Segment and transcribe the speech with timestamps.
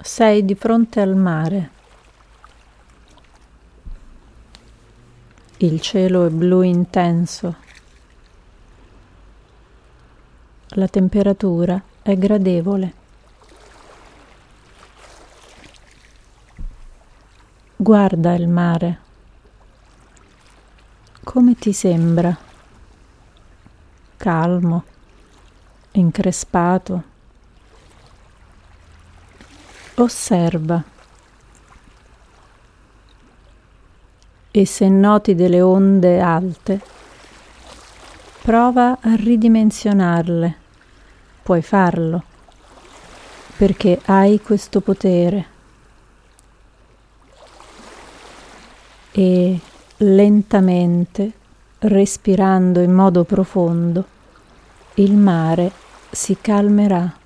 [0.00, 1.70] Sei di fronte al mare.
[5.58, 7.56] Il cielo è blu intenso.
[10.68, 12.94] La temperatura è gradevole.
[17.74, 18.98] Guarda il mare.
[21.24, 22.36] Come ti sembra?
[24.16, 24.84] Calmo,
[25.92, 27.07] increspato.
[30.00, 30.80] Osserva.
[34.52, 36.80] E se noti delle onde alte,
[38.42, 40.56] prova a ridimensionarle.
[41.42, 42.22] Puoi farlo,
[43.56, 45.46] perché hai questo potere.
[49.10, 49.60] E
[49.96, 51.32] lentamente,
[51.80, 54.06] respirando in modo profondo,
[54.94, 55.72] il mare
[56.08, 57.17] si calmerà.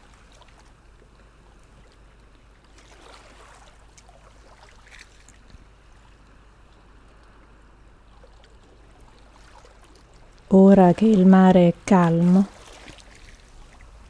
[10.55, 12.47] Ora che il mare è calmo,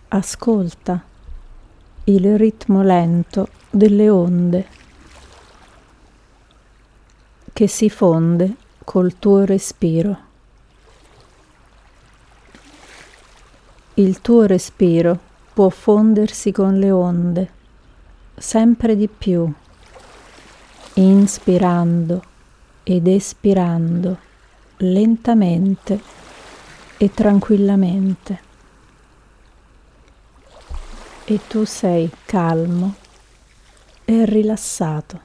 [0.09, 1.01] ascolta
[2.03, 4.67] il ritmo lento delle onde
[7.53, 10.19] che si fonde col tuo respiro.
[13.95, 15.17] Il tuo respiro
[15.55, 17.51] può fondersi con le onde
[18.35, 19.49] sempre di più,
[20.95, 22.23] inspirando
[22.83, 24.19] ed espirando
[24.79, 26.22] lentamente
[27.03, 28.41] e tranquillamente.
[31.25, 32.95] E tu sei calmo
[34.05, 35.21] e rilassato.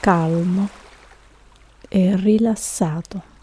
[0.00, 0.68] Calmo
[1.88, 3.37] e rilassato.